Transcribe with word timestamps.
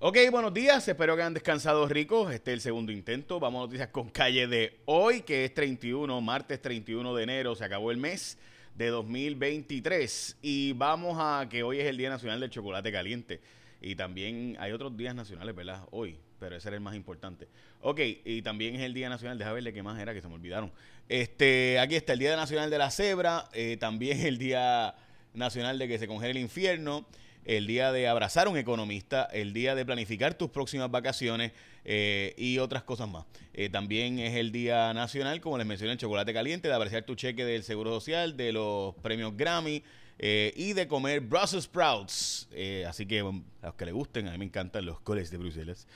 Ok, 0.00 0.16
buenos 0.30 0.54
días, 0.54 0.86
espero 0.86 1.16
que 1.16 1.22
hayan 1.22 1.34
descansado 1.34 1.88
ricos. 1.88 2.32
Este 2.32 2.52
es 2.52 2.54
el 2.54 2.60
segundo 2.60 2.92
intento. 2.92 3.40
Vamos 3.40 3.58
a 3.58 3.62
noticias 3.64 3.88
con 3.88 4.10
calle 4.10 4.46
de 4.46 4.78
hoy, 4.84 5.22
que 5.22 5.44
es 5.44 5.52
31, 5.52 6.20
martes 6.20 6.62
31 6.62 7.16
de 7.16 7.22
enero, 7.24 7.56
se 7.56 7.64
acabó 7.64 7.90
el 7.90 7.96
mes 7.96 8.38
de 8.76 8.90
2023. 8.90 10.36
Y 10.40 10.72
vamos 10.74 11.16
a 11.18 11.48
que 11.48 11.64
hoy 11.64 11.80
es 11.80 11.86
el 11.86 11.96
Día 11.96 12.10
Nacional 12.10 12.38
del 12.38 12.48
Chocolate 12.48 12.92
Caliente. 12.92 13.40
Y 13.80 13.96
también 13.96 14.56
hay 14.60 14.70
otros 14.70 14.96
días 14.96 15.16
nacionales, 15.16 15.52
¿verdad? 15.56 15.82
Hoy, 15.90 16.16
pero 16.38 16.54
ese 16.54 16.68
era 16.68 16.76
el 16.76 16.80
más 16.80 16.94
importante. 16.94 17.48
Ok, 17.80 17.98
y 18.24 18.42
también 18.42 18.76
es 18.76 18.82
el 18.82 18.94
Día 18.94 19.08
Nacional, 19.08 19.36
déjame 19.36 19.54
verle 19.54 19.72
qué 19.72 19.82
más 19.82 19.98
era, 19.98 20.14
que 20.14 20.22
se 20.22 20.28
me 20.28 20.34
olvidaron. 20.34 20.70
Este, 21.08 21.80
aquí 21.80 21.96
está 21.96 22.12
el 22.12 22.20
Día 22.20 22.36
Nacional 22.36 22.70
de 22.70 22.78
la 22.78 22.92
Cebra, 22.92 23.48
eh, 23.52 23.76
también 23.80 24.20
el 24.20 24.38
Día 24.38 24.94
Nacional 25.34 25.76
de 25.76 25.88
que 25.88 25.98
se 25.98 26.06
congele 26.06 26.30
el 26.30 26.38
infierno 26.38 27.04
el 27.48 27.66
día 27.66 27.92
de 27.92 28.06
abrazar 28.06 28.46
a 28.46 28.50
un 28.50 28.58
economista, 28.58 29.24
el 29.32 29.54
día 29.54 29.74
de 29.74 29.84
planificar 29.86 30.34
tus 30.34 30.50
próximas 30.50 30.90
vacaciones 30.90 31.52
eh, 31.86 32.34
y 32.36 32.58
otras 32.58 32.82
cosas 32.82 33.08
más. 33.08 33.24
Eh, 33.54 33.70
también 33.70 34.18
es 34.18 34.36
el 34.36 34.52
día 34.52 34.92
nacional, 34.92 35.40
como 35.40 35.56
les 35.56 35.66
mencioné, 35.66 35.92
el 35.92 35.98
chocolate 35.98 36.34
caliente, 36.34 36.68
de 36.68 36.74
apreciar 36.74 37.04
tu 37.04 37.14
cheque 37.14 37.46
del 37.46 37.62
Seguro 37.62 37.90
Social, 37.90 38.36
de 38.36 38.52
los 38.52 38.94
premios 38.96 39.34
Grammy. 39.36 39.82
Eh, 40.20 40.52
y 40.56 40.72
de 40.72 40.88
comer 40.88 41.20
Brussels 41.20 41.66
sprouts. 41.66 42.48
así 42.88 43.06
que 43.06 43.20
a 43.20 43.66
los 43.66 43.74
que 43.76 43.84
les 43.84 43.94
gusten, 43.94 44.26
a 44.26 44.32
mí 44.32 44.38
me 44.38 44.46
encantan 44.46 44.84
los 44.84 44.98
coles 44.98 45.30
de 45.30 45.36
Bruselas 45.38 45.86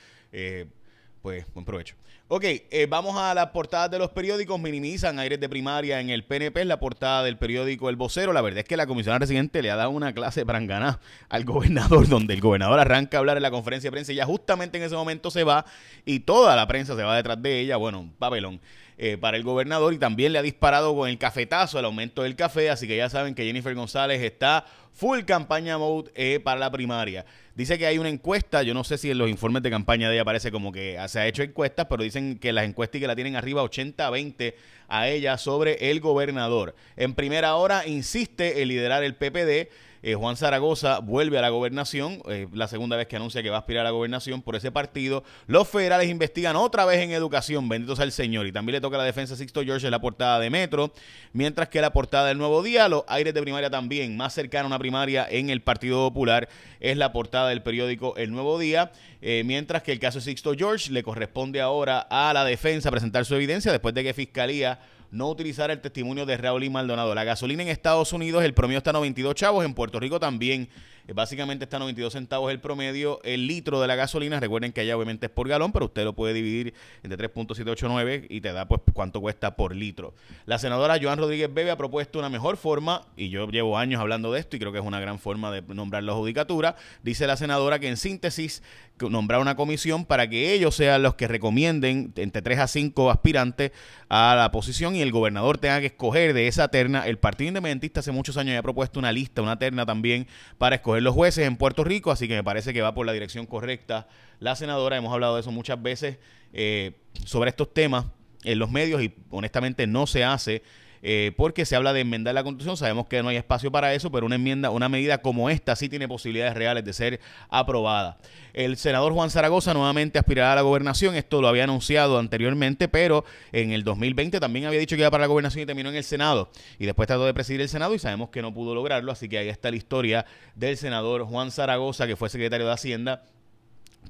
pues 1.23 1.45
buen 1.53 1.65
provecho. 1.65 1.95
Ok, 2.27 2.43
eh, 2.43 2.85
vamos 2.89 3.15
a 3.17 3.33
las 3.33 3.47
portadas 3.51 3.89
de 3.89 3.97
los 3.97 4.09
periódicos. 4.11 4.59
Minimizan 4.59 5.19
aires 5.19 5.39
de 5.39 5.47
primaria 5.47 6.01
en 6.01 6.09
el 6.09 6.25
PNP, 6.25 6.65
la 6.65 6.81
portada 6.81 7.23
del 7.23 7.37
periódico 7.37 7.89
El 7.89 7.95
Vocero. 7.95 8.33
La 8.33 8.41
verdad 8.41 8.59
es 8.59 8.65
que 8.65 8.75
la 8.75 8.87
comisionada 8.87 9.19
residente 9.19 9.61
le 9.61 9.71
ha 9.71 9.77
dado 9.77 9.89
una 9.91 10.13
clase 10.13 10.45
para 10.45 10.59
ganar 10.59 10.99
al 11.29 11.45
gobernador, 11.45 12.09
donde 12.09 12.33
el 12.33 12.41
gobernador 12.41 12.77
arranca 12.77 13.17
a 13.17 13.19
hablar 13.19 13.37
en 13.37 13.43
la 13.43 13.51
conferencia 13.51 13.87
de 13.87 13.93
prensa 13.93 14.11
y 14.11 14.15
ya 14.15 14.25
justamente 14.25 14.77
en 14.77 14.83
ese 14.83 14.95
momento 14.95 15.31
se 15.31 15.45
va 15.45 15.65
y 16.03 16.19
toda 16.19 16.57
la 16.57 16.67
prensa 16.67 16.93
se 16.93 17.03
va 17.03 17.15
detrás 17.15 17.41
de 17.41 17.61
ella. 17.61 17.77
Bueno, 17.77 18.11
papelón. 18.19 18.59
Eh, 18.97 19.17
para 19.17 19.37
el 19.37 19.43
gobernador 19.43 19.91
y 19.93 19.97
también 19.97 20.33
le 20.33 20.39
ha 20.39 20.43
disparado 20.43 20.95
con 20.95 21.09
el 21.09 21.17
cafetazo 21.17 21.79
el 21.79 21.85
aumento 21.85 22.21
del 22.21 22.35
café, 22.35 22.69
así 22.69 22.87
que 22.87 22.95
ya 22.95 23.09
saben 23.09 23.33
que 23.33 23.43
Jennifer 23.43 23.73
González 23.73 24.21
está 24.21 24.65
full 24.91 25.21
campaña 25.21 25.79
mode 25.79 26.11
eh, 26.13 26.39
para 26.39 26.59
la 26.59 26.71
primaria. 26.71 27.25
Dice 27.55 27.79
que 27.79 27.87
hay 27.87 27.97
una 27.97 28.09
encuesta, 28.09 28.61
yo 28.61 28.75
no 28.75 28.83
sé 28.83 28.99
si 28.99 29.09
en 29.09 29.17
los 29.17 29.29
informes 29.29 29.63
de 29.63 29.71
campaña 29.71 30.09
de 30.09 30.15
ella 30.15 30.25
parece 30.25 30.51
como 30.51 30.71
que 30.71 30.99
se 31.07 31.19
ha 31.19 31.27
hecho 31.27 31.41
encuestas, 31.41 31.87
pero 31.89 32.03
dicen 32.03 32.37
que 32.37 32.53
las 32.53 32.65
encuestas 32.65 32.99
y 32.99 33.01
que 33.01 33.07
la 33.07 33.15
tienen 33.15 33.35
arriba 33.35 33.63
80-20 33.63 34.53
a 34.87 35.09
ella 35.09 35.39
sobre 35.39 35.89
el 35.89 35.99
gobernador. 35.99 36.75
En 36.95 37.15
primera 37.15 37.55
hora 37.55 37.87
insiste 37.87 38.61
en 38.61 38.67
liderar 38.67 39.03
el 39.03 39.15
PPD. 39.15 39.69
Eh, 40.05 40.15
Juan 40.15 40.35
Zaragoza 40.35 40.99
vuelve 40.99 41.37
a 41.37 41.41
la 41.41 41.47
gobernación, 41.47 42.21
eh, 42.27 42.47
la 42.51 42.67
segunda 42.67 42.97
vez 42.97 43.07
que 43.07 43.15
anuncia 43.15 43.41
que 43.41 43.49
va 43.49 43.55
a 43.55 43.59
aspirar 43.59 43.81
a 43.81 43.83
la 43.85 43.91
gobernación 43.91 44.41
por 44.41 44.57
ese 44.57 44.69
partido. 44.69 45.23
Los 45.47 45.69
federales 45.69 46.09
investigan 46.09 46.57
otra 46.57 46.83
vez 46.83 46.99
en 46.99 47.11
educación, 47.11 47.69
bendito 47.69 47.95
sea 47.95 48.03
el 48.03 48.11
Señor. 48.11 48.45
Y 48.45 48.51
también 48.51 48.73
le 48.73 48.81
toca 48.81 48.97
la 48.97 49.05
defensa 49.05 49.37
Sixto 49.37 49.63
George 49.63 49.87
en 49.87 49.91
la 49.91 50.01
portada 50.01 50.41
de 50.41 50.49
Metro, 50.49 50.91
mientras 51.31 51.69
que 51.69 51.79
la 51.79 51.93
portada 51.93 52.27
del 52.27 52.37
Nuevo 52.37 52.61
Día, 52.63 52.89
los 52.89 53.05
aires 53.07 53.33
de 53.33 53.41
primaria 53.41 53.69
también, 53.69 54.17
más 54.17 54.33
cercana 54.33 54.65
a 54.65 54.67
una 54.67 54.79
primaria 54.79 55.25
en 55.29 55.49
el 55.49 55.61
Partido 55.61 56.09
Popular, 56.09 56.49
es 56.81 56.97
la 56.97 57.13
portada 57.13 57.47
del 57.47 57.63
periódico 57.63 58.17
El 58.17 58.31
Nuevo 58.31 58.59
Día, 58.59 58.91
eh, 59.21 59.43
mientras 59.45 59.83
que 59.83 59.93
el 59.93 59.99
caso 59.99 60.19
de 60.19 60.25
Sixto 60.25 60.53
George 60.53 60.91
le 60.91 61.01
corresponde 61.01 61.61
ahora 61.61 62.05
a 62.09 62.33
la 62.33 62.43
defensa 62.43 62.91
presentar 62.91 63.23
su 63.23 63.35
evidencia 63.35 63.71
después 63.71 63.95
de 63.95 64.03
que 64.03 64.13
Fiscalía 64.13 64.79
no 65.13 65.29
utilizar 65.29 65.69
el 65.69 65.79
testimonio 65.79 66.25
de 66.25 66.37
Raúl 66.37 66.63
y 66.63 66.71
Maldonado. 66.71 67.13
La 67.13 67.23
gasolina 67.23 67.61
en 67.61 67.69
Estados 67.69 68.13
Unidos, 68.13 68.43
el 68.43 68.55
promedio 68.55 68.79
está 68.79 68.89
a 68.89 68.93
92 68.93 69.35
chavos, 69.35 69.63
en 69.63 69.75
Puerto 69.75 69.99
Rico 69.99 70.19
también 70.19 70.69
básicamente 71.13 71.65
está 71.65 71.77
a 71.77 71.79
92 71.79 72.13
centavos 72.13 72.51
el 72.51 72.59
promedio. 72.59 73.19
El 73.23 73.47
litro 73.47 73.81
de 73.81 73.87
la 73.87 73.95
gasolina, 73.95 74.39
recuerden 74.39 74.71
que 74.71 74.81
allá 74.81 74.95
obviamente 74.95 75.25
es 75.25 75.31
por 75.31 75.47
galón, 75.49 75.71
pero 75.71 75.85
usted 75.85 76.03
lo 76.03 76.13
puede 76.13 76.33
dividir 76.33 76.73
entre 77.03 77.29
3.789 77.29 78.27
y 78.29 78.41
te 78.41 78.53
da 78.53 78.67
pues 78.67 78.81
cuánto 78.93 79.19
cuesta 79.19 79.55
por 79.55 79.75
litro. 79.75 80.13
La 80.45 80.59
senadora 80.59 80.97
Joan 81.01 81.19
Rodríguez 81.19 81.53
Bebe 81.53 81.71
ha 81.71 81.77
propuesto 81.77 82.19
una 82.19 82.29
mejor 82.29 82.57
forma, 82.57 83.01
y 83.17 83.29
yo 83.29 83.47
llevo 83.47 83.77
años 83.77 83.99
hablando 83.99 84.31
de 84.31 84.39
esto 84.39 84.55
y 84.55 84.59
creo 84.59 84.71
que 84.71 84.79
es 84.79 84.85
una 84.85 84.99
gran 84.99 85.19
forma 85.19 85.51
de 85.51 85.61
nombrar 85.61 86.03
la 86.03 86.13
judicatura. 86.13 86.75
Dice 87.03 87.27
la 87.27 87.37
senadora 87.37 87.79
que 87.79 87.89
en 87.89 87.97
síntesis 87.97 88.61
nombrar 88.99 89.41
una 89.41 89.55
comisión 89.55 90.05
para 90.05 90.29
que 90.29 90.53
ellos 90.53 90.75
sean 90.75 91.03
los 91.03 91.15
que 91.15 91.27
recomienden 91.27 92.13
entre 92.15 92.41
3 92.41 92.59
a 92.59 92.67
5 92.67 93.11
aspirantes 93.11 93.71
a 94.07 94.35
la 94.37 94.51
posición 94.51 94.95
y 94.95 95.01
el 95.01 95.11
gobernador 95.11 95.57
tenga 95.57 95.79
que 95.79 95.87
escoger 95.87 96.33
de 96.33 96.47
esa 96.47 96.67
terna. 96.69 97.05
El 97.07 97.17
Partido 97.17 97.49
Independentista 97.49 97.99
hace 97.99 98.11
muchos 98.11 98.37
años 98.37 98.53
ya 98.53 98.59
ha 98.59 98.63
propuesto 98.63 98.99
una 98.99 99.11
lista, 99.11 99.41
una 99.41 99.57
terna 99.57 99.85
también 99.85 100.27
para 100.57 100.75
escoger 100.75 100.92
los 101.01 101.13
jueces 101.13 101.47
en 101.47 101.57
Puerto 101.57 101.83
Rico, 101.83 102.11
así 102.11 102.27
que 102.27 102.35
me 102.35 102.43
parece 102.43 102.73
que 102.73 102.81
va 102.81 102.93
por 102.93 103.05
la 103.05 103.13
dirección 103.13 103.45
correcta 103.45 104.07
la 104.39 104.55
senadora. 104.55 104.97
Hemos 104.97 105.13
hablado 105.13 105.35
de 105.35 105.41
eso 105.41 105.51
muchas 105.51 105.81
veces 105.81 106.17
eh, 106.53 106.93
sobre 107.25 107.49
estos 107.49 107.73
temas 107.73 108.05
en 108.43 108.59
los 108.59 108.69
medios 108.69 109.01
y 109.01 109.13
honestamente 109.29 109.87
no 109.87 110.07
se 110.07 110.23
hace. 110.23 110.63
Eh, 111.05 111.33
porque 111.35 111.65
se 111.65 111.75
habla 111.75 111.91
de 111.91 111.99
enmendar 111.99 112.33
la 112.33 112.43
constitución, 112.43 112.77
sabemos 112.77 113.07
que 113.07 113.21
no 113.21 113.27
hay 113.27 113.35
espacio 113.35 113.69
para 113.69 113.93
eso, 113.93 114.09
pero 114.09 114.25
una 114.25 114.35
enmienda, 114.35 114.69
una 114.69 114.87
medida 114.87 115.17
como 115.17 115.49
esta 115.49 115.75
sí 115.75 115.89
tiene 115.89 116.07
posibilidades 116.07 116.53
reales 116.53 116.85
de 116.85 116.93
ser 116.93 117.19
aprobada. 117.49 118.17
El 118.53 118.77
senador 118.77 119.11
Juan 119.11 119.29
Zaragoza 119.29 119.73
nuevamente 119.73 120.17
aspirará 120.17 120.53
a 120.53 120.55
la 120.55 120.61
gobernación, 120.61 121.15
esto 121.15 121.41
lo 121.41 121.49
había 121.49 121.65
anunciado 121.65 122.17
anteriormente, 122.19 122.87
pero 122.87 123.25
en 123.51 123.71
el 123.73 123.83
2020 123.83 124.39
también 124.39 124.65
había 124.65 124.79
dicho 124.79 124.95
que 124.95 125.01
iba 125.01 125.11
para 125.11 125.23
la 125.23 125.27
gobernación 125.27 125.63
y 125.63 125.65
terminó 125.65 125.89
en 125.89 125.97
el 125.97 126.05
Senado, 126.05 126.49
y 126.79 126.85
después 126.85 127.07
trató 127.07 127.25
de 127.25 127.33
presidir 127.33 127.59
el 127.59 127.67
Senado 127.67 127.93
y 127.93 127.99
sabemos 127.99 128.29
que 128.29 128.41
no 128.41 128.53
pudo 128.53 128.73
lograrlo, 128.73 129.11
así 129.11 129.27
que 129.27 129.37
ahí 129.37 129.49
está 129.49 129.71
la 129.71 129.77
historia 129.77 130.25
del 130.55 130.77
senador 130.77 131.25
Juan 131.25 131.51
Zaragoza, 131.51 132.07
que 132.07 132.15
fue 132.15 132.29
secretario 132.29 132.65
de 132.65 132.71
Hacienda 132.71 133.23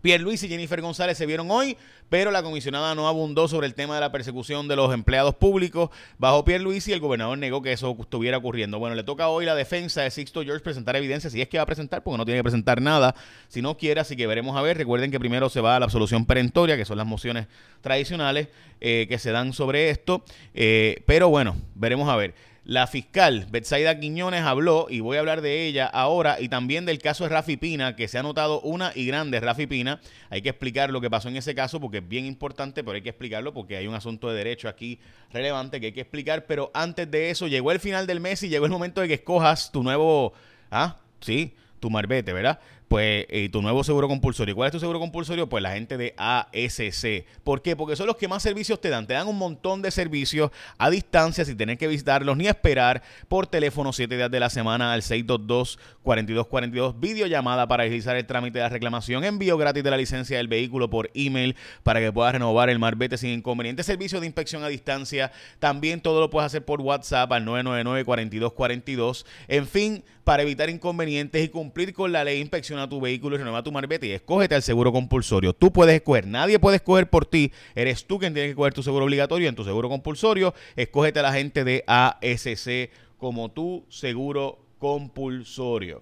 Pierre 0.01 0.23
Luis 0.23 0.43
y 0.43 0.49
Jennifer 0.49 0.81
González 0.81 1.17
se 1.17 1.25
vieron 1.25 1.49
hoy, 1.51 1.77
pero 2.09 2.31
la 2.31 2.43
comisionada 2.43 2.95
no 2.95 3.07
abundó 3.07 3.47
sobre 3.47 3.67
el 3.67 3.73
tema 3.73 3.95
de 3.95 4.01
la 4.01 4.11
persecución 4.11 4.67
de 4.67 4.75
los 4.75 4.93
empleados 4.93 5.35
públicos 5.35 5.89
bajo 6.17 6.43
Pierre 6.43 6.63
Luis 6.63 6.87
y 6.87 6.93
el 6.93 6.99
gobernador 6.99 7.37
negó 7.37 7.61
que 7.61 7.71
eso 7.71 7.95
estuviera 7.99 8.37
ocurriendo. 8.37 8.79
Bueno, 8.79 8.95
le 8.95 9.03
toca 9.03 9.29
hoy 9.29 9.45
la 9.45 9.55
defensa 9.55 10.01
de 10.01 10.11
Sixto 10.11 10.43
George 10.43 10.63
presentar 10.63 10.95
evidencia, 10.95 11.29
si 11.29 11.41
es 11.41 11.47
que 11.47 11.57
va 11.57 11.63
a 11.63 11.65
presentar, 11.67 12.03
porque 12.03 12.17
no 12.17 12.25
tiene 12.25 12.39
que 12.39 12.43
presentar 12.43 12.81
nada, 12.81 13.15
si 13.47 13.61
no 13.61 13.77
quiere, 13.77 14.01
así 14.01 14.15
que 14.15 14.27
veremos 14.27 14.57
a 14.57 14.61
ver. 14.61 14.77
Recuerden 14.77 15.11
que 15.11 15.19
primero 15.19 15.49
se 15.49 15.61
va 15.61 15.75
a 15.75 15.79
la 15.79 15.85
absolución 15.85 16.25
perentoria, 16.25 16.77
que 16.77 16.85
son 16.85 16.97
las 16.97 17.07
mociones 17.07 17.47
tradicionales 17.81 18.47
eh, 18.81 19.05
que 19.07 19.17
se 19.19 19.31
dan 19.31 19.53
sobre 19.53 19.89
esto, 19.89 20.23
eh, 20.53 21.03
pero 21.05 21.29
bueno, 21.29 21.55
veremos 21.75 22.09
a 22.09 22.15
ver. 22.15 22.33
La 22.65 22.87
fiscal 22.87 23.45
Betsaida 23.51 23.99
Quiñones 23.99 24.43
habló, 24.43 24.87
y 24.89 25.01
voy 25.01 25.17
a 25.17 25.19
hablar 25.19 25.41
de 25.41 25.65
ella 25.65 25.85
ahora, 25.85 26.39
y 26.39 26.47
también 26.47 26.85
del 26.85 26.99
caso 26.99 27.25
de 27.25 27.29
Rafi 27.29 27.57
Pina, 27.57 27.97
que 27.97 28.07
se 28.07 28.17
ha 28.17 28.23
notado 28.23 28.61
una 28.61 28.93
y 28.95 29.05
grande 29.05 29.41
Rafi 29.41 29.67
Pina. 29.67 29.99
Hay 30.29 30.41
que 30.41 30.47
explicar 30.47 30.89
lo 30.89 31.01
que 31.01 31.09
pasó 31.09 31.27
en 31.27 31.35
ese 31.35 31.53
caso 31.55 31.81
porque 31.81 31.97
es 31.97 32.07
bien 32.07 32.23
importante, 32.23 32.81
pero 32.81 32.95
hay 32.95 33.01
que 33.01 33.09
explicarlo 33.09 33.53
porque 33.53 33.75
hay 33.75 33.85
un 33.85 33.95
asunto 33.95 34.29
de 34.29 34.37
derecho 34.37 34.69
aquí 34.69 34.97
relevante 35.33 35.81
que 35.81 35.87
hay 35.87 35.91
que 35.91 35.99
explicar. 35.99 36.45
Pero 36.45 36.71
antes 36.73 37.11
de 37.11 37.31
eso, 37.31 37.47
llegó 37.47 37.69
el 37.73 37.81
final 37.81 38.07
del 38.07 38.21
mes 38.21 38.41
y 38.43 38.47
llegó 38.47 38.65
el 38.65 38.71
momento 38.71 39.01
de 39.01 39.09
que 39.09 39.15
escojas 39.15 39.69
tu 39.69 39.83
nuevo, 39.83 40.31
ah, 40.71 40.99
sí, 41.19 41.55
tu 41.81 41.89
marbete, 41.89 42.31
¿verdad? 42.31 42.61
Pues 42.87 43.25
y 43.29 43.49
tu 43.49 43.61
nuevo 43.61 43.83
seguro 43.83 44.07
compulsorio. 44.07 44.55
¿Cuál 44.55 44.67
es 44.67 44.71
tu 44.71 44.79
seguro 44.79 44.99
compulsorio? 44.99 45.49
Pues 45.49 45.61
la 45.63 45.73
gente 45.73 45.97
de 45.97 46.13
ASC. 46.17 47.25
¿Por 47.43 47.61
qué? 47.61 47.75
Porque 47.75 47.95
son 47.95 48.07
los 48.07 48.17
que 48.17 48.27
más 48.27 48.43
servicios 48.43 48.79
te 48.81 48.89
dan. 48.89 49.07
Te 49.07 49.13
dan 49.13 49.27
un 49.27 49.37
montón 49.37 49.81
de 49.81 49.91
servicios 49.91 50.51
a 50.77 50.89
distancia 50.89 51.45
sin 51.45 51.57
tener 51.57 51.77
que 51.77 51.87
visitarlos 51.87 52.37
ni 52.37 52.47
esperar 52.47 53.01
por 53.27 53.47
teléfono 53.47 53.93
siete 53.93 54.15
días 54.15 54.29
de 54.31 54.39
la 54.39 54.49
semana 54.49 54.93
al 54.93 55.01
622-4242. 55.01 56.99
Videollamada 56.99 57.67
para 57.67 57.83
realizar 57.83 58.15
el 58.15 58.25
trámite 58.25 58.59
de 58.59 58.63
la 58.63 58.69
reclamación. 58.69 59.23
Envío 59.23 59.57
gratis 59.57 59.83
de 59.83 59.91
la 59.91 59.97
licencia 59.97 60.37
del 60.37 60.47
vehículo 60.47 60.89
por 60.89 61.09
email 61.13 61.55
para 61.83 61.99
que 61.99 62.11
puedas 62.11 62.33
renovar 62.33 62.69
el 62.69 62.79
marbete 62.79 63.17
sin 63.17 63.31
inconveniente. 63.31 63.83
Servicio 63.83 64.19
de 64.19 64.27
inspección 64.27 64.63
a 64.63 64.67
distancia. 64.67 65.31
También 65.59 66.01
todo 66.01 66.19
lo 66.19 66.29
puedes 66.29 66.47
hacer 66.47 66.63
por 66.65 66.81
WhatsApp 66.81 67.31
al 67.31 67.45
999-4242. 67.45 69.25
En 69.47 69.67
fin, 69.67 70.03
para 70.23 70.43
evitar 70.43 70.69
inconvenientes 70.69 71.43
y 71.43 71.49
cumplir 71.49 71.93
con 71.93 72.11
la 72.11 72.23
ley 72.23 72.39
inspección 72.39 72.72
tu 72.89 72.99
vehículo 72.99 73.35
y 73.35 73.39
renueva 73.39 73.63
tu 73.63 73.71
marbete 73.71 74.07
y 74.07 74.11
escógete 74.11 74.55
al 74.55 74.61
seguro 74.61 74.91
compulsorio. 74.91 75.53
Tú 75.53 75.71
puedes 75.71 75.95
escoger, 75.95 76.27
nadie 76.27 76.59
puede 76.59 76.77
escoger 76.77 77.09
por 77.09 77.25
ti. 77.25 77.51
Eres 77.75 78.05
tú 78.05 78.19
quien 78.19 78.33
tiene 78.33 78.47
que 78.47 78.51
escoger 78.51 78.73
tu 78.73 78.83
seguro 78.83 79.05
obligatorio 79.05 79.49
en 79.49 79.55
tu 79.55 79.63
seguro 79.63 79.89
compulsorio. 79.89 80.53
Escógete 80.75 81.19
a 81.19 81.23
la 81.23 81.33
gente 81.33 81.63
de 81.63 81.83
ASC 81.87 82.89
como 83.17 83.49
tu 83.49 83.85
seguro 83.89 84.59
compulsorio. 84.79 86.01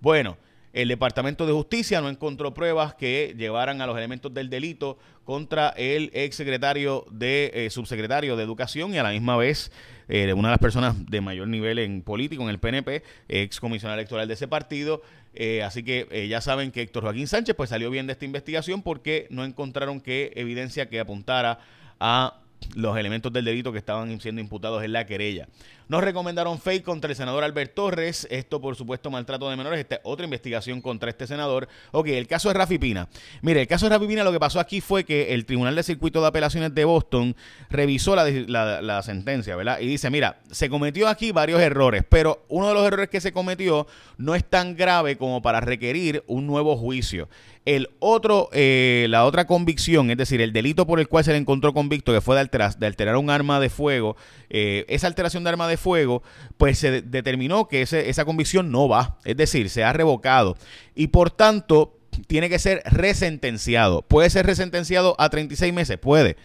Bueno, 0.00 0.36
el 0.72 0.88
Departamento 0.88 1.46
de 1.46 1.52
Justicia 1.52 2.00
no 2.00 2.08
encontró 2.08 2.52
pruebas 2.52 2.94
que 2.94 3.34
llevaran 3.36 3.80
a 3.80 3.86
los 3.86 3.96
elementos 3.96 4.32
del 4.34 4.50
delito 4.50 4.98
contra 5.24 5.70
el 5.70 6.10
ex 6.12 6.36
secretario 6.36 7.06
de 7.10 7.50
eh, 7.54 7.70
subsecretario 7.70 8.36
de 8.36 8.44
Educación 8.44 8.94
y 8.94 8.98
a 8.98 9.02
la 9.02 9.10
misma 9.10 9.36
vez 9.36 9.72
eh, 10.08 10.32
una 10.32 10.48
de 10.48 10.52
las 10.52 10.60
personas 10.60 10.94
de 11.06 11.20
mayor 11.20 11.48
nivel 11.48 11.78
en 11.78 12.02
político 12.02 12.42
en 12.42 12.48
el 12.48 12.58
PNP, 12.58 13.02
ex 13.28 13.60
comisionado 13.60 13.98
electoral 13.98 14.28
de 14.28 14.34
ese 14.34 14.48
partido. 14.48 15.02
Eh, 15.34 15.62
así 15.62 15.82
que 15.82 16.26
ya 16.28 16.40
saben 16.40 16.72
que 16.72 16.82
Héctor 16.82 17.04
Joaquín 17.04 17.28
Sánchez 17.28 17.54
pues 17.54 17.70
salió 17.70 17.90
bien 17.90 18.06
de 18.06 18.14
esta 18.14 18.24
investigación 18.24 18.82
porque 18.82 19.26
no 19.30 19.44
encontraron 19.44 20.00
que 20.00 20.32
evidencia 20.34 20.88
que 20.88 20.98
apuntara 20.98 21.60
a 22.00 22.37
los 22.74 22.96
elementos 22.96 23.32
del 23.32 23.44
delito 23.44 23.72
que 23.72 23.78
estaban 23.78 24.20
siendo 24.20 24.40
imputados 24.40 24.82
en 24.84 24.92
la 24.92 25.06
querella. 25.06 25.48
Nos 25.88 26.04
recomendaron 26.04 26.58
fake 26.58 26.84
contra 26.84 27.10
el 27.10 27.16
senador 27.16 27.42
Albert 27.44 27.74
Torres. 27.74 28.28
Esto, 28.30 28.60
por 28.60 28.76
supuesto, 28.76 29.10
maltrato 29.10 29.48
de 29.48 29.56
menores. 29.56 29.80
Esta 29.80 30.00
otra 30.02 30.24
investigación 30.24 30.82
contra 30.82 31.08
este 31.08 31.26
senador. 31.26 31.66
Ok, 31.92 32.08
el 32.08 32.26
caso 32.26 32.48
de 32.48 32.54
Rafi 32.54 32.78
Pina. 32.78 33.08
Mire, 33.40 33.62
el 33.62 33.66
caso 33.66 33.86
de 33.86 33.96
Rafi 33.96 34.06
Pina, 34.06 34.22
lo 34.22 34.30
que 34.30 34.38
pasó 34.38 34.60
aquí 34.60 34.82
fue 34.82 35.04
que 35.04 35.32
el 35.32 35.46
Tribunal 35.46 35.74
de 35.74 35.82
Circuito 35.82 36.20
de 36.20 36.26
Apelaciones 36.26 36.74
de 36.74 36.84
Boston 36.84 37.34
revisó 37.70 38.14
la, 38.14 38.82
la 38.82 39.02
sentencia, 39.02 39.56
¿verdad? 39.56 39.80
Y 39.80 39.86
dice, 39.86 40.10
mira, 40.10 40.40
se 40.50 40.68
cometió 40.68 41.08
aquí 41.08 41.32
varios 41.32 41.60
errores, 41.60 42.04
pero 42.06 42.44
uno 42.48 42.68
de 42.68 42.74
los 42.74 42.86
errores 42.86 43.08
que 43.08 43.22
se 43.22 43.32
cometió 43.32 43.86
no 44.18 44.34
es 44.34 44.44
tan 44.44 44.76
grave 44.76 45.16
como 45.16 45.40
para 45.40 45.60
requerir 45.60 46.22
un 46.26 46.46
nuevo 46.46 46.76
juicio. 46.76 47.30
El 47.64 47.90
otro, 47.98 48.48
eh, 48.52 49.06
la 49.10 49.26
otra 49.26 49.46
convicción, 49.46 50.10
es 50.10 50.16
decir, 50.16 50.40
el 50.40 50.54
delito 50.54 50.86
por 50.86 51.00
el 51.00 51.08
cual 51.08 51.24
se 51.24 51.32
le 51.32 51.36
encontró 51.36 51.74
convicto, 51.74 52.14
que 52.14 52.22
fue 52.22 52.34
de, 52.34 52.47
de 52.50 52.86
alterar 52.86 53.16
un 53.16 53.30
arma 53.30 53.60
de 53.60 53.70
fuego, 53.70 54.16
eh, 54.50 54.84
esa 54.88 55.06
alteración 55.06 55.44
de 55.44 55.50
arma 55.50 55.68
de 55.68 55.76
fuego, 55.76 56.22
pues 56.56 56.78
se 56.78 57.02
determinó 57.02 57.68
que 57.68 57.82
ese, 57.82 58.10
esa 58.10 58.24
convicción 58.24 58.70
no 58.70 58.88
va, 58.88 59.18
es 59.24 59.36
decir, 59.36 59.70
se 59.70 59.84
ha 59.84 59.92
revocado. 59.92 60.56
Y 60.94 61.08
por 61.08 61.30
tanto, 61.30 61.98
tiene 62.26 62.48
que 62.48 62.58
ser 62.58 62.82
resentenciado. 62.84 64.02
¿Puede 64.02 64.30
ser 64.30 64.46
resentenciado 64.46 65.14
a 65.18 65.28
36 65.28 65.72
meses? 65.72 65.98
Puede 65.98 66.36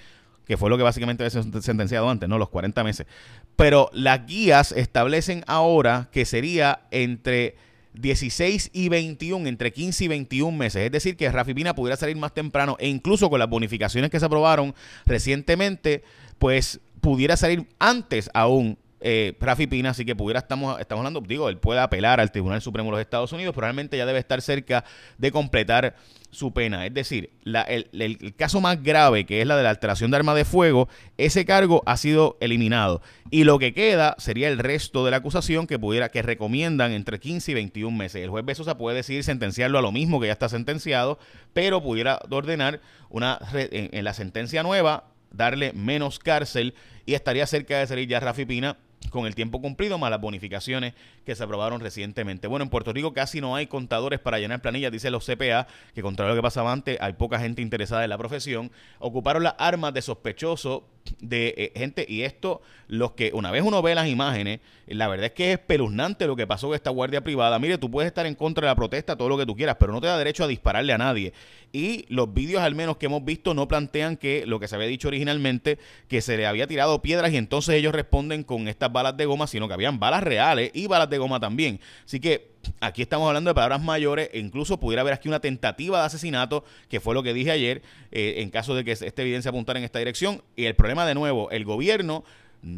que 0.46 0.58
fue 0.58 0.70
lo 0.70 0.78
que 0.78 0.84
básicamente 0.84 1.24
había 1.24 1.62
sentenciado 1.62 2.10
antes, 2.10 2.28
¿no? 2.28 2.38
Los 2.38 2.50
40 2.50 2.84
meses. 2.84 3.08
Pero 3.56 3.90
las 3.94 4.26
guías 4.26 4.72
establecen 4.72 5.44
ahora 5.48 6.10
que 6.12 6.26
sería 6.26 6.82
entre 6.92 7.56
16 7.94 8.72
y 8.74 8.90
21, 8.90 9.48
entre 9.48 9.72
15 9.72 10.06
y 10.06 10.08
21 10.08 10.58
meses. 10.58 10.84
Es 10.84 10.92
decir, 10.92 11.16
que 11.16 11.32
Rafi 11.32 11.54
Pina 11.54 11.76
pudiera 11.76 11.96
salir 11.96 12.16
más 12.18 12.34
temprano 12.34 12.76
e 12.80 12.88
incluso 12.88 13.30
con 13.30 13.40
las 13.40 13.50
bonificaciones 13.50 14.10
que 14.10 14.20
se 14.20 14.26
aprobaron 14.26 14.74
recientemente, 15.06 16.04
pues 16.40 16.80
pudiera 17.02 17.38
salir 17.38 17.68
antes 17.80 18.30
aún 18.34 18.78
eh, 19.06 19.36
Rafi 19.40 19.68
Pina, 19.68 19.90
así 19.90 20.06
que 20.06 20.16
pudiera, 20.16 20.40
estamos, 20.40 20.80
estamos 20.80 21.02
hablando, 21.02 21.20
digo, 21.20 21.50
él 21.50 21.58
puede 21.58 21.82
apelar 21.82 22.22
al 22.22 22.32
Tribunal 22.32 22.62
Supremo 22.62 22.88
de 22.88 22.92
los 22.92 23.02
Estados 23.02 23.34
Unidos, 23.34 23.54
probablemente 23.54 23.98
ya 23.98 24.06
debe 24.06 24.20
estar 24.20 24.42
cerca 24.42 24.86
de 25.18 25.32
completar 25.32 25.96
su 26.34 26.54
pena. 26.54 26.86
Es 26.86 26.94
decir, 26.94 27.32
el, 27.46 28.34
caso 28.36 28.60
más 28.62 28.84
grave, 28.84 29.26
que 29.26 29.42
es 29.42 29.48
la 29.48 29.56
de 29.56 29.64
la 29.64 29.70
alteración 29.70 30.12
de 30.12 30.18
arma 30.18 30.36
de 30.36 30.46
fuego, 30.46 30.90
ese 31.18 31.46
cargo 31.46 31.84
ha 31.86 31.98
sido 31.98 32.38
eliminado. 32.42 33.02
Y 33.32 33.46
lo 33.46 33.60
que 33.60 33.74
queda 33.74 34.16
sería 34.18 34.50
el 34.50 34.58
resto 34.60 35.06
de 35.06 35.12
la 35.12 35.18
acusación 35.18 35.68
que 35.68 35.80
pudiera, 35.80 36.10
que 36.10 36.22
recomiendan 36.22 36.92
entre 36.92 37.20
15 37.20 37.52
y 37.52 37.54
21 37.56 37.98
meses. 37.98 38.22
El 38.22 38.30
juez 38.30 38.46
Besosa 38.46 38.78
puede 38.78 38.98
decidir 38.98 39.24
sentenciarlo 39.24 39.80
a 39.80 39.82
lo 39.82 39.92
mismo 39.92 40.20
que 40.20 40.28
ya 40.28 40.34
está 40.34 40.50
sentenciado, 40.50 41.18
pero 41.54 41.82
pudiera 41.82 42.20
ordenar 42.30 42.82
una 43.10 43.40
en 43.54 44.04
la 44.04 44.14
sentencia 44.14 44.64
nueva 44.64 45.06
darle 45.34 45.74
menos 45.74 46.20
cárcel 46.20 46.76
y 47.06 47.16
estaría 47.16 47.46
cerca 47.48 47.80
de 47.80 47.88
salir 47.88 48.08
ya 48.08 48.20
Rafi 48.20 48.46
Pina 48.46 48.78
con 49.10 49.26
el 49.26 49.36
tiempo 49.36 49.62
cumplido, 49.62 49.98
más 49.98 50.12
las 50.12 50.22
bonificaciones 50.22 50.94
que 51.26 51.36
se 51.36 51.44
aprobaron 51.44 51.82
recientemente. 51.82 52.48
Bueno, 52.48 52.64
en 52.64 52.70
Puerto 52.70 52.94
Rico 52.94 53.14
casi 53.14 53.42
no 53.42 53.56
hay 53.56 53.68
contadores 53.68 54.20
para 54.20 54.40
llenar 54.40 54.62
planillas, 54.62 54.92
dice 54.92 55.12
los 55.12 55.26
CPA, 55.26 55.68
que 55.94 56.02
contrario 56.02 56.32
a 56.32 56.36
lo 56.36 56.42
que 56.42 56.44
pasaba 56.44 56.72
antes, 56.72 56.98
hay 57.02 57.14
poca 57.14 57.40
gente 57.40 57.62
interesada 57.62 58.04
en 58.04 58.10
la 58.10 58.18
profesión. 58.18 58.72
Ocuparon 59.00 59.44
las 59.44 59.56
armas 59.58 59.94
de 59.94 60.02
sospechoso 60.02 60.88
de 61.20 61.54
eh, 61.58 61.72
gente, 61.76 62.06
y 62.08 62.22
esto, 62.22 62.62
los 62.88 63.12
que 63.14 63.32
una 63.34 63.52
vez 63.52 63.64
uno 63.64 63.82
ve 63.82 63.96
las 63.96 64.08
imágenes, 64.08 64.60
la 64.88 65.08
verdad 65.08 65.28
es 65.28 65.32
que 65.32 65.52
es 65.52 65.60
espeluznante 65.60 66.28
lo 66.28 66.36
que 66.36 66.48
pasó 66.48 66.68
con 66.68 66.76
esta 66.76 66.90
guardia 66.90 67.22
privada. 67.22 67.60
Mire, 67.60 67.78
tú 67.78 67.90
puedes 67.90 68.08
estar 68.08 68.26
en 68.26 68.36
contra 68.36 68.68
de 68.68 68.72
la 68.72 68.76
protesta, 68.76 69.16
todo 69.16 69.30
lo 69.30 69.38
que 69.38 69.46
tú 69.46 69.56
quieras, 69.56 69.78
pero 69.80 69.92
no 69.94 70.02
te 70.02 70.08
da 70.08 70.18
derecho 70.18 70.44
a 70.44 70.48
dispararle 70.48 70.94
a 70.94 70.98
nadie. 70.98 71.34
Y 71.72 72.06
los 72.10 72.34
vídeos, 72.34 72.62
al 72.62 72.76
menos 72.76 72.98
que 72.98 73.08
hemos 73.08 73.26
visto, 73.26 73.54
no 73.54 73.68
plantean 73.68 74.18
que 74.18 74.46
lo 74.46 74.60
que 74.60 74.68
se 74.68 74.76
había 74.76 74.88
dicho 74.88 75.08
originalmente, 75.08 75.80
que 76.08 76.22
se 76.22 76.38
le 76.38 76.46
había 76.46 76.68
tirado 76.68 77.02
piedras 77.02 77.32
y 77.32 77.38
entonces 77.38 77.76
ellos 77.76 77.94
responden 77.94 78.44
con 78.44 78.68
estas 78.68 78.92
balas 78.92 79.18
de 79.18 79.26
goma, 79.26 79.48
sino 79.48 79.68
que 79.68 79.74
habían 79.74 80.00
balas 80.00 80.24
reales 80.24 80.72
y 80.74 80.88
balas 80.88 81.10
de 81.10 81.18
goma 81.18 81.40
también. 81.40 81.80
Así 82.06 82.20
que 82.20 82.53
aquí 82.80 83.02
estamos 83.02 83.28
hablando 83.28 83.50
de 83.50 83.56
palabras 83.56 83.82
mayores 83.82 84.30
e 84.34 84.40
incluso 84.40 84.80
pudiera 84.80 85.02
haber 85.02 85.14
aquí 85.14 85.28
una 85.28 85.40
tentativa 85.40 86.00
de 86.00 86.06
asesinato, 86.06 86.64
que 86.90 87.00
fue 87.00 87.14
lo 87.14 87.24
que 87.24 87.34
dije 87.34 87.52
ayer, 87.52 87.82
eh, 88.12 88.36
en 88.38 88.50
caso 88.50 88.76
de 88.76 88.84
que 88.84 88.92
esta 88.92 89.22
evidencia 89.22 89.50
apuntara 89.50 89.80
en 89.80 89.86
esta 89.86 90.00
dirección. 90.00 90.42
Y 90.56 90.66
el 90.66 90.76
problema 90.76 91.06
de 91.06 91.16
nuevo, 91.16 91.50
el 91.52 91.66
gobierno, 91.66 92.24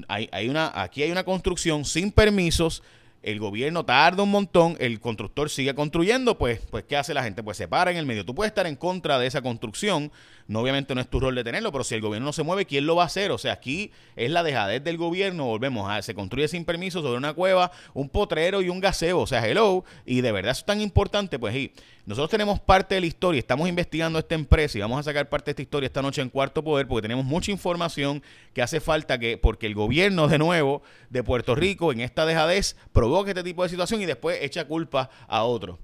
hay, 0.08 0.30
hay 0.32 0.50
una, 0.50 0.72
aquí 0.74 1.04
hay 1.04 1.12
una 1.12 1.24
construcción 1.24 1.86
sin 1.86 2.12
permisos 2.12 2.82
el 3.26 3.40
gobierno 3.40 3.84
tarda 3.84 4.22
un 4.22 4.30
montón, 4.30 4.78
el 4.80 5.00
constructor 5.00 5.50
sigue 5.50 5.74
construyendo, 5.74 6.38
pues, 6.38 6.60
pues 6.70 6.84
¿qué 6.84 6.96
hace 6.96 7.12
la 7.16 7.24
gente? 7.24 7.42
Pues 7.42 7.58
se 7.58 7.68
para 7.68 7.90
en 7.90 7.98
el 7.98 8.06
medio. 8.06 8.24
Tú 8.24 8.36
puedes 8.36 8.52
estar 8.52 8.68
en 8.68 8.76
contra 8.76 9.18
de 9.18 9.26
esa 9.26 9.42
construcción, 9.42 10.12
no 10.48 10.62
obviamente 10.62 10.94
no 10.94 11.02
es 11.02 11.08
tu 11.08 11.20
rol 11.20 11.36
detenerlo, 11.36 11.72
pero 11.72 11.84
si 11.84 11.96
el 11.96 12.02
gobierno 12.02 12.26
no 12.26 12.34
se 12.34 12.44
mueve, 12.44 12.66
¿quién 12.66 12.86
lo 12.86 12.96
va 12.96 13.04
a 13.04 13.08
hacer? 13.08 13.32
O 13.32 13.38
sea, 13.38 13.54
aquí 13.54 13.92
es 14.16 14.30
la 14.30 14.44
dejadez 14.44 14.84
del 14.84 14.98
gobierno, 14.98 15.46
volvemos 15.46 15.90
a, 15.90 16.02
se 16.02 16.14
construye 16.14 16.48
sin 16.48 16.66
permiso 16.66 17.02
sobre 17.02 17.18
una 17.18 17.34
cueva, 17.34 17.72
un 17.94 18.10
potrero 18.10 18.62
y 18.62 18.70
un 18.70 18.80
gaseo, 18.80 19.20
o 19.20 19.28
sea, 19.28 19.48
hello, 19.48 19.84
y 20.06 20.22
de 20.22 20.32
verdad 20.32 20.52
eso 20.52 20.60
es 20.60 20.66
tan 20.66 20.82
importante, 20.82 21.40
pues 21.40 21.54
sí. 21.54 21.74
Nosotros 22.06 22.30
tenemos 22.30 22.60
parte 22.60 22.94
de 22.94 23.02
la 23.02 23.08
historia, 23.08 23.40
estamos 23.40 23.68
investigando 23.68 24.20
esta 24.20 24.36
empresa 24.36 24.78
y 24.78 24.82
vamos 24.82 25.00
a 25.00 25.04
sacar 25.04 25.28
parte 25.28 25.46
de 25.46 25.52
esta 25.54 25.62
historia 25.64 25.88
esta 25.88 26.04
noche 26.04 26.22
en 26.22 26.30
Cuarto 26.30 26.64
Poder 26.64 26.88
porque 26.88 27.02
tenemos 27.02 27.26
mucha 27.26 27.52
información 27.52 28.22
que 28.54 28.62
hace 28.62 28.80
falta 28.80 29.18
que, 29.18 29.40
porque 29.40 29.66
el 29.66 29.74
gobierno 29.74 30.28
de 30.28 30.38
nuevo 30.38 30.84
de 31.10 31.24
Puerto 31.24 31.56
Rico 31.56 31.92
en 31.92 32.02
esta 32.02 32.28
dejadez 32.28 32.76
provoque 32.94 33.32
este 33.32 33.44
tipo 33.44 33.64
de 33.64 33.70
situación 33.70 34.02
y 34.02 34.06
después 34.06 34.38
echa 34.42 34.66
culpa 34.66 35.10
a 35.28 35.44
otro. 35.46 35.80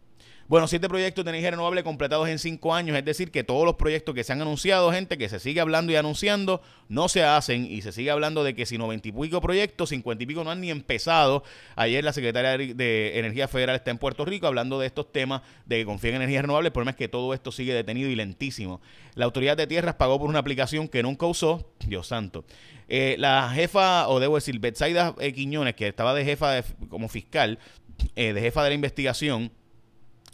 Bueno, 0.52 0.68
siete 0.68 0.90
proyectos 0.90 1.24
de 1.24 1.30
energía 1.30 1.52
renovable 1.52 1.82
completados 1.82 2.28
en 2.28 2.38
cinco 2.38 2.76
años, 2.76 2.98
es 2.98 3.06
decir, 3.06 3.32
que 3.32 3.46
todos 3.46 3.64
los 3.64 3.76
proyectos 3.76 4.14
que 4.14 4.26
se 4.26 4.34
han 4.34 4.42
anunciado, 4.42 4.92
gente, 4.92 5.18
que 5.18 5.30
se 5.30 5.40
sigue 5.40 5.62
hablando 5.62 5.94
y 5.94 5.96
anunciando, 5.96 6.62
no 6.90 7.08
se 7.08 7.24
hacen 7.24 7.66
y 7.66 7.82
se 7.84 7.94
sigue 7.94 8.12
hablando 8.12 8.44
de 8.44 8.54
que 8.54 8.66
si 8.66 8.78
noventa 8.78 9.08
y 9.08 9.14
pico 9.14 9.40
proyectos, 9.40 9.88
cincuenta 9.88 10.26
y 10.26 10.28
pico 10.28 10.44
no 10.44 10.52
han 10.52 10.60
ni 10.60 10.70
empezado. 10.70 11.46
Ayer 11.78 12.04
la 12.04 12.12
secretaria 12.12 12.58
de 12.76 13.18
Energía 13.18 13.48
Federal 13.48 13.78
está 13.78 13.92
en 13.92 13.98
Puerto 13.98 14.26
Rico 14.26 14.46
hablando 14.46 14.78
de 14.78 14.88
estos 14.88 15.10
temas 15.14 15.42
de 15.68 15.78
que 15.78 15.86
confía 15.86 16.10
en 16.10 16.18
energías 16.18 16.42
renovables. 16.42 16.72
El 16.72 16.74
problema 16.74 16.92
es 16.92 16.98
que 16.98 17.08
todo 17.08 17.34
esto 17.34 17.54
sigue 17.54 17.74
detenido 17.74 18.10
y 18.10 18.16
lentísimo. 18.16 18.82
La 19.16 19.24
Autoridad 19.24 19.56
de 19.56 19.68
Tierras 19.68 19.96
pagó 19.96 20.20
por 20.20 20.28
una 20.28 20.40
aplicación 20.40 20.90
que 20.90 21.02
nunca 21.02 21.28
usó, 21.28 21.72
Dios 21.88 22.08
santo. 22.08 22.44
Eh, 22.90 23.16
la 23.20 23.50
jefa, 23.56 24.10
o 24.10 24.20
debo 24.20 24.36
decir, 24.36 24.60
Betsaida 24.60 25.16
eh, 25.22 25.32
Quiñones, 25.32 25.76
que 25.76 25.88
estaba 25.88 26.14
de 26.14 26.26
jefa 26.26 26.62
como 26.90 27.08
fiscal, 27.08 27.58
eh, 28.18 28.34
de 28.34 28.42
jefa 28.42 28.66
de 28.66 28.72
la 28.72 28.76
investigación, 28.76 29.54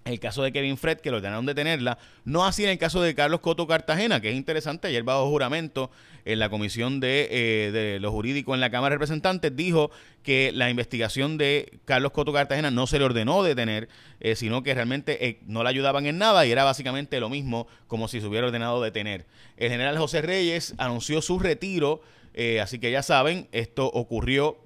el 0.09 0.19
caso 0.19 0.43
de 0.43 0.51
Kevin 0.51 0.77
Fred, 0.77 0.99
que 0.99 1.11
lo 1.11 1.17
ordenaron 1.17 1.45
detenerla, 1.45 1.97
no 2.25 2.45
así 2.45 2.63
en 2.63 2.69
el 2.69 2.77
caso 2.77 3.01
de 3.01 3.15
Carlos 3.15 3.39
Coto 3.39 3.67
Cartagena, 3.67 4.21
que 4.21 4.29
es 4.29 4.35
interesante, 4.35 4.87
ayer 4.87 5.03
bajo 5.03 5.29
juramento 5.29 5.91
en 6.27 6.39
la 6.39 6.49
Comisión 6.49 6.99
de, 6.99 7.27
eh, 7.31 7.71
de 7.71 7.99
lo 7.99 8.11
Jurídico 8.11 8.53
en 8.53 8.59
la 8.59 8.69
Cámara 8.69 8.93
de 8.93 8.97
Representantes, 8.97 9.55
dijo 9.55 9.91
que 10.23 10.51
la 10.53 10.69
investigación 10.69 11.37
de 11.37 11.79
Carlos 11.85 12.11
Coto 12.11 12.33
Cartagena 12.33 12.69
no 12.69 12.85
se 12.85 12.99
le 12.99 13.05
ordenó 13.05 13.43
detener, 13.43 13.87
eh, 14.19 14.35
sino 14.35 14.61
que 14.61 14.73
realmente 14.73 15.25
eh, 15.25 15.39
no 15.45 15.63
le 15.63 15.69
ayudaban 15.69 16.05
en 16.05 16.17
nada 16.17 16.45
y 16.45 16.51
era 16.51 16.65
básicamente 16.65 17.19
lo 17.21 17.29
mismo 17.29 17.67
como 17.87 18.09
si 18.09 18.19
se 18.19 18.27
hubiera 18.27 18.47
ordenado 18.47 18.81
detener. 18.81 19.25
El 19.55 19.69
general 19.71 19.97
José 19.97 20.21
Reyes 20.21 20.75
anunció 20.77 21.21
su 21.21 21.39
retiro, 21.39 22.01
así 22.61 22.77
que 22.77 22.91
ya 22.91 23.01
saben, 23.01 23.47
esto 23.51 23.87
ocurrió 23.87 24.57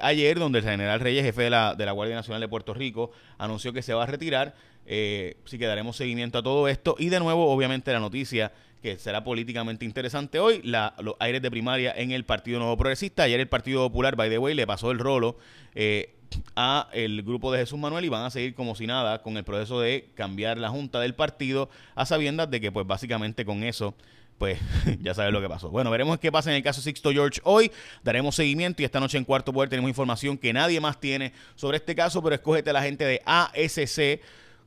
ayer, 0.00 0.38
donde 0.38 0.60
el 0.60 0.64
general 0.64 1.00
Reyes, 1.00 1.24
jefe 1.24 1.42
de 1.42 1.50
la, 1.50 1.74
de 1.74 1.84
la 1.84 1.92
Guardia 1.92 2.16
Nacional 2.16 2.40
de 2.40 2.48
Puerto 2.48 2.72
Rico, 2.72 3.10
anunció 3.36 3.72
que 3.72 3.82
se 3.82 3.92
va 3.92 4.04
a 4.04 4.06
retirar. 4.06 4.54
Eh, 4.86 5.36
sí 5.44 5.58
que 5.58 5.66
daremos 5.66 5.96
seguimiento 5.96 6.38
a 6.38 6.42
todo 6.42 6.68
esto. 6.68 6.96
Y 6.98 7.08
de 7.08 7.20
nuevo, 7.20 7.50
obviamente, 7.50 7.92
la 7.92 8.00
noticia 8.00 8.52
que 8.82 8.98
será 8.98 9.22
políticamente 9.22 9.84
interesante 9.84 10.40
hoy, 10.40 10.60
la, 10.64 10.94
los 10.98 11.14
aires 11.20 11.40
de 11.40 11.50
primaria 11.50 11.94
en 11.96 12.10
el 12.10 12.24
Partido 12.24 12.58
Nuevo 12.58 12.76
Progresista. 12.76 13.22
Ayer 13.22 13.38
el 13.38 13.48
Partido 13.48 13.88
Popular, 13.88 14.16
by 14.16 14.28
the 14.28 14.38
way, 14.38 14.54
le 14.54 14.66
pasó 14.66 14.90
el 14.90 14.98
rolo 14.98 15.38
eh, 15.74 16.14
a 16.56 16.88
el 16.92 17.22
grupo 17.22 17.52
de 17.52 17.60
Jesús 17.60 17.78
Manuel 17.78 18.04
y 18.04 18.08
van 18.08 18.24
a 18.24 18.30
seguir 18.30 18.54
como 18.54 18.74
si 18.74 18.86
nada 18.86 19.22
con 19.22 19.36
el 19.36 19.44
proceso 19.44 19.80
de 19.80 20.10
cambiar 20.14 20.58
la 20.58 20.68
junta 20.68 20.98
del 20.98 21.14
partido 21.14 21.70
a 21.94 22.06
sabiendas 22.06 22.50
de 22.50 22.60
que 22.60 22.72
pues 22.72 22.86
básicamente 22.86 23.44
con 23.44 23.62
eso 23.62 23.94
pues 24.38 24.58
ya 25.00 25.14
sabes 25.14 25.32
lo 25.32 25.40
que 25.40 25.48
pasó. 25.48 25.70
Bueno, 25.70 25.88
veremos 25.90 26.18
qué 26.18 26.32
pasa 26.32 26.50
en 26.50 26.56
el 26.56 26.64
caso 26.64 26.80
Sixto 26.80 27.12
George 27.12 27.40
hoy. 27.44 27.70
Daremos 28.02 28.34
seguimiento 28.34 28.82
y 28.82 28.84
esta 28.84 28.98
noche 28.98 29.16
en 29.16 29.24
Cuarto 29.24 29.52
Poder 29.52 29.68
tenemos 29.68 29.88
información 29.88 30.36
que 30.36 30.52
nadie 30.52 30.80
más 30.80 30.98
tiene 30.98 31.32
sobre 31.54 31.76
este 31.76 31.94
caso, 31.94 32.20
pero 32.20 32.34
escógete 32.34 32.70
a 32.70 32.72
la 32.72 32.82
gente 32.82 33.04
de 33.04 33.22
ASC 33.24 34.20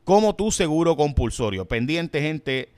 como 0.06 0.36
tu 0.36 0.52
seguro 0.52 0.96
compulsorio. 0.96 1.66
Pendiente, 1.66 2.22
gente. 2.22 2.70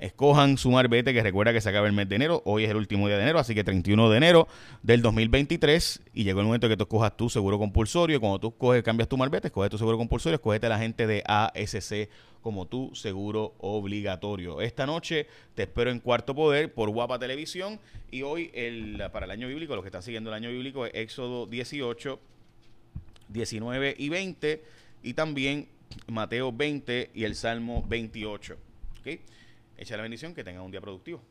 Escojan 0.00 0.58
su 0.58 0.70
marbete, 0.70 1.14
que 1.14 1.22
recuerda 1.22 1.54
que 1.54 1.62
se 1.62 1.70
acaba 1.70 1.86
el 1.86 1.94
mes 1.94 2.06
de 2.10 2.16
enero. 2.16 2.42
Hoy 2.44 2.64
es 2.64 2.70
el 2.70 2.76
último 2.76 3.06
día 3.06 3.16
de 3.16 3.22
enero, 3.22 3.38
así 3.38 3.54
que 3.54 3.64
31 3.64 4.10
de 4.10 4.16
enero 4.18 4.46
del 4.82 5.00
2023. 5.00 6.02
Y 6.12 6.24
llegó 6.24 6.40
el 6.40 6.46
momento 6.46 6.68
que 6.68 6.76
tú 6.76 6.82
escojas 6.82 7.16
tu 7.16 7.30
seguro 7.30 7.58
compulsorio. 7.58 8.20
Cuando 8.20 8.38
tú 8.38 8.54
coges, 8.54 8.82
cambias 8.82 9.08
tu 9.08 9.16
marbete, 9.16 9.46
escoges 9.46 9.70
tu 9.70 9.78
seguro 9.78 9.96
compulsorio, 9.96 10.34
escogete 10.34 10.66
a 10.66 10.68
la 10.68 10.78
gente 10.78 11.06
de 11.06 11.22
ASC 11.26 12.10
como 12.42 12.66
tu 12.66 12.94
seguro 12.94 13.54
obligatorio. 13.60 14.60
Esta 14.60 14.84
noche 14.84 15.26
te 15.54 15.62
espero 15.62 15.90
en 15.90 16.00
Cuarto 16.00 16.34
Poder 16.34 16.74
por 16.74 16.90
Guapa 16.90 17.18
Televisión. 17.18 17.80
Y 18.10 18.22
hoy, 18.22 18.50
el, 18.52 19.02
para 19.10 19.24
el 19.24 19.30
año 19.30 19.48
bíblico, 19.48 19.74
los 19.74 19.82
que 19.82 19.88
están 19.88 20.02
siguiendo 20.02 20.28
el 20.28 20.34
año 20.34 20.50
bíblico, 20.50 20.84
es 20.84 20.92
Éxodo 20.94 21.46
18, 21.46 22.20
19 23.28 23.94
y 23.96 24.08
20. 24.10 24.62
Y 25.02 25.14
también 25.14 25.68
Mateo 26.08 26.52
20 26.52 27.10
y 27.14 27.24
el 27.24 27.34
Salmo 27.34 27.84
28. 27.88 28.56
¿Ok? 29.00 29.20
Echa 29.76 29.96
la 29.96 30.02
bendición, 30.02 30.34
que 30.34 30.44
tengan 30.44 30.62
un 30.62 30.70
día 30.70 30.80
productivo. 30.80 31.22